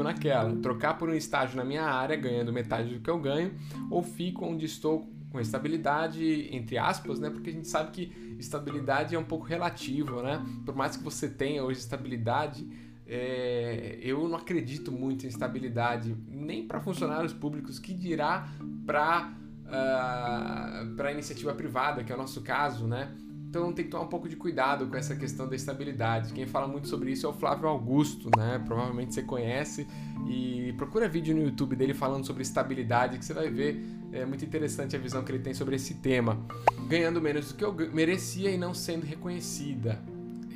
fico 0.00 0.02
naquela, 0.02 0.56
trocar 0.56 0.94
por 0.94 1.08
um 1.08 1.14
estágio 1.14 1.56
na 1.56 1.64
minha 1.64 1.84
área, 1.84 2.16
ganhando 2.16 2.52
metade 2.52 2.94
do 2.94 3.00
que 3.00 3.10
eu 3.10 3.18
ganho, 3.18 3.54
ou 3.90 4.02
fico 4.02 4.44
onde 4.44 4.64
estou 4.66 5.08
com 5.30 5.40
estabilidade, 5.40 6.48
entre 6.54 6.76
aspas, 6.76 7.20
né? 7.20 7.30
Porque 7.30 7.50
a 7.50 7.52
gente 7.52 7.68
sabe 7.68 7.90
que 7.92 8.36
estabilidade 8.38 9.14
é 9.14 9.18
um 9.18 9.24
pouco 9.24 9.44
relativo, 9.44 10.22
né? 10.22 10.44
Por 10.64 10.74
mais 10.74 10.96
que 10.96 11.04
você 11.04 11.28
tenha 11.28 11.62
hoje 11.62 11.80
estabilidade, 11.80 12.66
é, 13.06 13.98
eu 14.02 14.28
não 14.28 14.36
acredito 14.36 14.90
muito 14.90 15.24
em 15.24 15.28
estabilidade, 15.28 16.16
nem 16.28 16.66
para 16.66 16.80
funcionários 16.80 17.32
públicos, 17.32 17.78
que 17.78 17.94
dirá 17.94 18.48
para 18.84 19.32
uh, 19.66 19.72
ah, 19.72 20.84
para 20.96 21.12
iniciativa 21.12 21.54
privada, 21.54 22.02
que 22.02 22.10
é 22.10 22.14
o 22.14 22.18
nosso 22.18 22.42
caso, 22.42 22.86
né? 22.86 23.14
Então 23.50 23.72
tem 23.72 23.84
que 23.84 23.90
tomar 23.90 24.04
um 24.04 24.08
pouco 24.08 24.28
de 24.28 24.36
cuidado 24.36 24.86
com 24.86 24.96
essa 24.96 25.16
questão 25.16 25.48
da 25.48 25.56
estabilidade. 25.56 26.32
Quem 26.32 26.46
fala 26.46 26.68
muito 26.68 26.86
sobre 26.86 27.10
isso 27.10 27.26
é 27.26 27.28
o 27.28 27.32
Flávio 27.32 27.68
Augusto, 27.68 28.30
né? 28.36 28.62
Provavelmente 28.64 29.12
você 29.12 29.24
conhece 29.24 29.88
e 30.28 30.72
procura 30.76 31.08
vídeo 31.08 31.34
no 31.34 31.42
YouTube 31.42 31.74
dele 31.74 31.92
falando 31.92 32.24
sobre 32.24 32.42
estabilidade 32.42 33.18
que 33.18 33.24
você 33.24 33.34
vai 33.34 33.50
ver. 33.50 33.84
É 34.12 34.24
muito 34.24 34.44
interessante 34.44 34.94
a 34.94 35.00
visão 35.00 35.24
que 35.24 35.32
ele 35.32 35.40
tem 35.40 35.52
sobre 35.52 35.74
esse 35.74 35.94
tema. 35.94 36.38
Ganhando 36.86 37.20
menos 37.20 37.48
do 37.48 37.56
que 37.56 37.64
eu 37.64 37.74
merecia 37.92 38.52
e 38.52 38.56
não 38.56 38.72
sendo 38.72 39.04
reconhecida. 39.04 40.00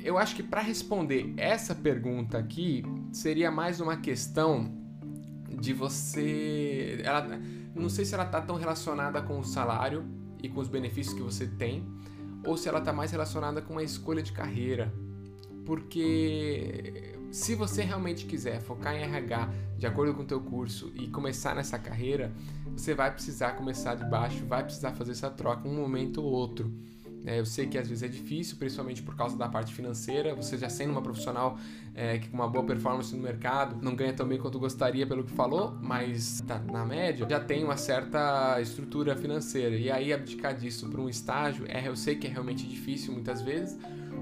Eu 0.01 0.17
acho 0.17 0.33
que 0.33 0.43
para 0.43 0.61
responder 0.61 1.33
essa 1.35 1.75
pergunta 1.75 2.37
aqui 2.37 2.81
seria 3.11 3.51
mais 3.51 3.81
uma 3.81 3.97
questão 3.97 4.71
de 5.49 5.73
você, 5.73 7.01
ela, 7.03 7.41
não 7.75 7.89
sei 7.89 8.05
se 8.05 8.13
ela 8.13 8.23
está 8.23 8.39
tão 8.39 8.55
relacionada 8.55 9.21
com 9.21 9.37
o 9.37 9.43
salário 9.43 10.05
e 10.41 10.47
com 10.47 10.61
os 10.61 10.69
benefícios 10.69 11.13
que 11.13 11.21
você 11.21 11.45
tem 11.45 11.83
ou 12.45 12.57
se 12.57 12.69
ela 12.69 12.79
está 12.79 12.93
mais 12.93 13.11
relacionada 13.11 13.61
com 13.61 13.73
uma 13.73 13.83
escolha 13.83 14.21
de 14.21 14.31
carreira. 14.31 14.93
Porque 15.65 17.15
se 17.31 17.55
você 17.55 17.83
realmente 17.83 18.25
quiser 18.25 18.61
focar 18.61 18.95
em 18.95 19.03
RH 19.03 19.49
de 19.77 19.85
acordo 19.85 20.13
com 20.13 20.21
o 20.21 20.25
teu 20.25 20.39
curso 20.39 20.91
e 20.95 21.07
começar 21.07 21.55
nessa 21.55 21.77
carreira, 21.77 22.31
você 22.71 22.93
vai 22.93 23.11
precisar 23.11 23.53
começar 23.53 23.95
de 23.95 24.05
baixo, 24.05 24.45
vai 24.45 24.63
precisar 24.63 24.93
fazer 24.93 25.11
essa 25.11 25.29
troca 25.29 25.67
um 25.67 25.75
momento 25.75 26.21
ou 26.21 26.31
outro. 26.31 26.71
É, 27.25 27.39
eu 27.39 27.45
sei 27.45 27.65
que 27.65 27.77
às 27.77 27.87
vezes 27.87 28.03
é 28.03 28.07
difícil, 28.07 28.55
principalmente 28.57 29.01
por 29.01 29.15
causa 29.15 29.35
da 29.37 29.49
parte 29.49 29.73
financeira. 29.73 30.35
Você 30.35 30.57
já 30.57 30.69
sendo 30.69 30.91
uma 30.91 31.01
profissional 31.01 31.57
é, 31.93 32.19
que 32.19 32.29
com 32.29 32.37
uma 32.37 32.47
boa 32.47 32.63
performance 32.63 33.15
no 33.15 33.21
mercado, 33.21 33.81
não 33.81 33.95
ganha 33.95 34.13
tão 34.13 34.27
bem 34.27 34.37
quanto 34.37 34.59
gostaria 34.59 35.07
pelo 35.07 35.23
que 35.23 35.31
falou, 35.31 35.75
mas 35.81 36.41
tá, 36.41 36.59
na 36.59 36.85
média 36.85 37.25
já 37.27 37.39
tem 37.39 37.63
uma 37.63 37.77
certa 37.77 38.61
estrutura 38.61 39.15
financeira. 39.15 39.75
E 39.75 39.89
aí 39.89 40.13
abdicar 40.13 40.55
disso 40.55 40.87
para 40.87 41.01
um 41.01 41.09
estágio, 41.09 41.65
é, 41.67 41.87
eu 41.87 41.95
sei 41.95 42.15
que 42.15 42.27
é 42.27 42.29
realmente 42.29 42.67
difícil 42.67 43.13
muitas 43.13 43.41
vezes, 43.41 43.77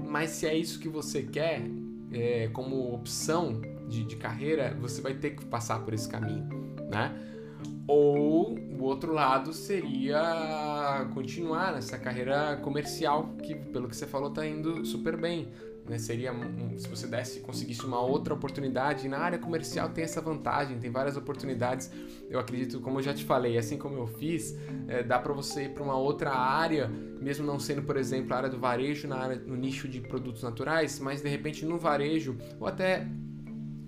mas 0.08 0.30
se 0.30 0.46
é 0.46 0.56
isso 0.56 0.78
que 0.78 0.88
você 0.88 1.22
quer 1.22 1.62
é, 2.10 2.48
como 2.52 2.94
opção 2.94 3.60
de, 3.88 4.04
de 4.04 4.16
carreira, 4.16 4.76
você 4.80 5.02
vai 5.02 5.14
ter 5.14 5.30
que 5.30 5.44
passar 5.44 5.80
por 5.80 5.92
esse 5.92 6.08
caminho, 6.08 6.48
né? 6.90 7.12
Ou 7.86 8.58
o 8.58 8.82
outro 8.82 9.12
lado 9.12 9.52
seria 9.52 11.08
continuar 11.14 11.72
nessa 11.72 11.98
carreira 11.98 12.56
comercial, 12.56 13.34
que 13.42 13.54
pelo 13.54 13.88
que 13.88 13.96
você 13.96 14.06
falou 14.06 14.28
está 14.28 14.46
indo 14.46 14.84
super 14.84 15.16
bem. 15.16 15.48
Né? 15.88 15.98
Seria 15.98 16.32
se 16.76 16.88
você 16.88 17.06
desse, 17.06 17.40
conseguisse 17.40 17.84
uma 17.84 18.00
outra 18.00 18.32
oportunidade. 18.34 19.06
Na 19.08 19.18
área 19.18 19.38
comercial 19.38 19.90
tem 19.90 20.04
essa 20.04 20.20
vantagem, 20.20 20.78
tem 20.78 20.90
várias 20.90 21.16
oportunidades. 21.16 21.90
Eu 22.30 22.38
acredito, 22.40 22.80
como 22.80 22.98
eu 22.98 23.02
já 23.02 23.12
te 23.12 23.24
falei, 23.24 23.58
assim 23.58 23.76
como 23.76 23.96
eu 23.96 24.06
fiz, 24.06 24.56
é, 24.88 25.02
dá 25.02 25.18
para 25.18 25.32
você 25.32 25.64
ir 25.64 25.70
para 25.70 25.82
uma 25.82 25.96
outra 25.96 26.32
área, 26.32 26.88
mesmo 27.20 27.46
não 27.46 27.58
sendo, 27.58 27.82
por 27.82 27.96
exemplo, 27.96 28.32
a 28.32 28.38
área 28.38 28.48
do 28.48 28.58
varejo, 28.58 29.06
na 29.06 29.16
área, 29.16 29.36
no 29.36 29.56
nicho 29.56 29.86
de 29.86 30.00
produtos 30.00 30.42
naturais, 30.42 30.98
mas 30.98 31.20
de 31.20 31.28
repente 31.28 31.64
no 31.64 31.78
varejo, 31.78 32.36
ou 32.58 32.66
até 32.66 33.06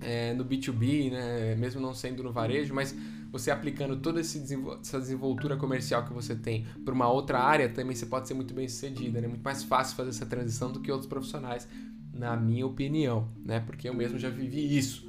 é, 0.01 0.33
no 0.33 0.45
B2B, 0.45 1.11
né? 1.11 1.55
mesmo 1.55 1.81
não 1.81 1.93
sendo 1.93 2.23
no 2.23 2.31
varejo, 2.31 2.73
mas 2.73 2.95
você 3.31 3.51
aplicando 3.51 3.97
toda 3.97 4.19
essa 4.19 4.99
desenvoltura 4.99 5.57
comercial 5.57 6.05
que 6.05 6.13
você 6.13 6.35
tem 6.35 6.65
para 6.83 6.93
uma 6.93 7.09
outra 7.09 7.39
área, 7.39 7.69
também 7.69 7.95
você 7.95 8.05
pode 8.05 8.27
ser 8.27 8.33
muito 8.33 8.53
bem 8.53 8.67
sucedida, 8.67 9.19
né? 9.19 9.27
Muito 9.27 9.43
mais 9.43 9.63
fácil 9.63 9.95
fazer 9.95 10.09
essa 10.09 10.25
transição 10.25 10.71
do 10.71 10.79
que 10.79 10.91
outros 10.91 11.09
profissionais, 11.09 11.67
na 12.13 12.35
minha 12.35 12.65
opinião, 12.65 13.27
né? 13.45 13.59
Porque 13.59 13.89
eu 13.89 13.93
mesmo 13.93 14.17
já 14.17 14.29
vivi 14.29 14.77
isso. 14.77 15.07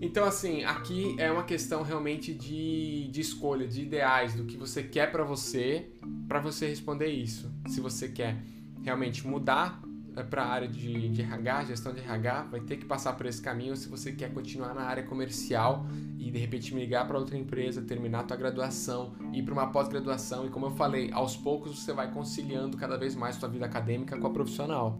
Então, 0.00 0.24
assim, 0.24 0.62
aqui 0.64 1.16
é 1.18 1.30
uma 1.30 1.42
questão 1.42 1.82
realmente 1.82 2.32
de, 2.32 3.08
de 3.08 3.20
escolha, 3.20 3.66
de 3.66 3.82
ideais, 3.82 4.34
do 4.34 4.44
que 4.44 4.56
você 4.56 4.82
quer 4.82 5.10
para 5.10 5.24
você, 5.24 5.88
para 6.28 6.38
você 6.38 6.68
responder 6.68 7.08
isso. 7.08 7.50
Se 7.66 7.80
você 7.80 8.08
quer 8.08 8.40
realmente 8.82 9.26
mudar 9.26 9.82
é 10.20 10.24
para 10.24 10.42
a 10.42 10.48
área 10.48 10.68
de, 10.68 11.08
de 11.08 11.22
RH, 11.22 11.64
gestão 11.66 11.92
de 11.92 12.00
RH, 12.00 12.44
vai 12.50 12.60
ter 12.60 12.76
que 12.76 12.84
passar 12.84 13.12
por 13.14 13.26
esse 13.26 13.40
caminho 13.40 13.76
se 13.76 13.88
você 13.88 14.12
quer 14.12 14.32
continuar 14.32 14.74
na 14.74 14.82
área 14.82 15.02
comercial 15.02 15.86
e 16.18 16.30
de 16.30 16.38
repente 16.38 16.74
migrar 16.74 17.06
para 17.06 17.18
outra 17.18 17.36
empresa, 17.36 17.82
terminar 17.82 18.20
a 18.20 18.24
tua 18.24 18.36
graduação, 18.36 19.14
ir 19.32 19.42
para 19.42 19.52
uma 19.52 19.70
pós-graduação 19.70 20.46
e 20.46 20.50
como 20.50 20.66
eu 20.66 20.70
falei, 20.70 21.10
aos 21.12 21.36
poucos 21.36 21.82
você 21.82 21.92
vai 21.92 22.10
conciliando 22.10 22.76
cada 22.76 22.96
vez 22.96 23.14
mais 23.14 23.36
sua 23.36 23.48
vida 23.48 23.66
acadêmica 23.66 24.16
com 24.18 24.26
a 24.26 24.30
profissional. 24.30 24.98